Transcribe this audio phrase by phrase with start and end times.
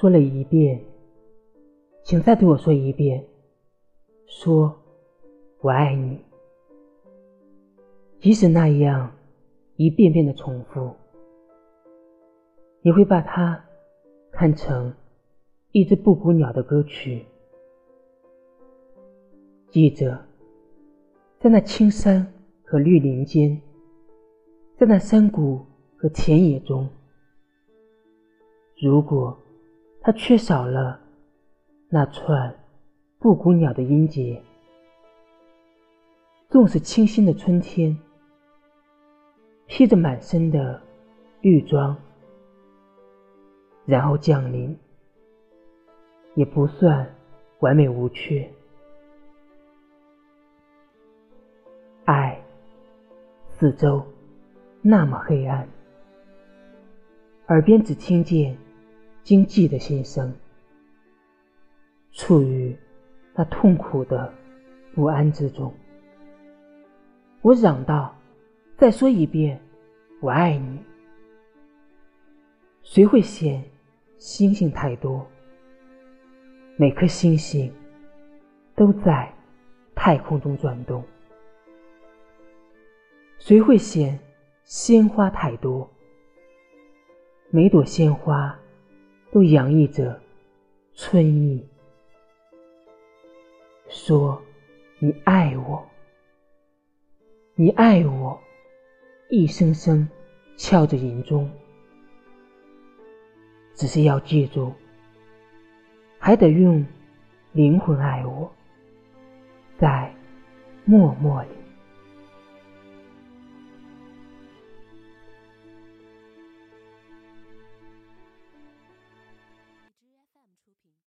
[0.00, 0.80] 说了一遍，
[2.02, 3.22] 请再对我说一遍，
[4.24, 4.74] 说
[5.60, 6.18] 我爱你。
[8.18, 9.12] 即使那样
[9.76, 10.94] 一遍遍的重复，
[12.80, 13.62] 你会把它
[14.32, 14.90] 看成
[15.72, 17.26] 一只布谷鸟的歌曲。
[19.68, 20.18] 记着，
[21.38, 22.26] 在那青山
[22.64, 23.60] 和绿林间，
[24.78, 25.60] 在那山谷
[25.98, 26.88] 和田野中，
[28.80, 29.36] 如果。
[30.02, 30.98] 它缺少了
[31.90, 32.54] 那串
[33.18, 34.42] 布谷鸟的音节，
[36.48, 37.96] 纵使清新的春天
[39.66, 40.80] 披着满身的
[41.42, 41.94] 绿装，
[43.84, 44.74] 然后降临，
[46.34, 47.14] 也不算
[47.58, 48.50] 完美无缺。
[52.06, 52.42] 爱，
[53.48, 54.02] 四周
[54.80, 55.68] 那么黑暗，
[57.48, 58.56] 耳边只听见。
[59.22, 60.34] 经济的心声，
[62.12, 62.76] 处于
[63.34, 64.32] 那痛苦的
[64.94, 65.72] 不安之中。
[67.42, 68.14] 我嚷道
[68.76, 69.60] ：“再说一遍，
[70.20, 70.78] 我爱你。”
[72.82, 73.62] 谁会嫌
[74.18, 75.26] 星星太多？
[76.76, 77.72] 每颗星星
[78.74, 79.32] 都在
[79.94, 81.04] 太空中转动。
[83.38, 84.18] 谁会嫌
[84.64, 85.88] 鲜花太多？
[87.50, 88.58] 每朵鲜花。
[89.32, 90.20] 都洋溢着
[90.94, 91.66] 春意。
[93.88, 94.40] 说
[94.98, 95.84] 你爱我，
[97.54, 98.40] 你爱我，
[99.28, 100.08] 一声声
[100.56, 101.50] 敲着银钟。
[103.74, 104.72] 只是要记住，
[106.18, 106.84] 还得用
[107.52, 108.52] 灵魂爱我，
[109.78, 110.14] 在
[110.84, 111.48] 默默里。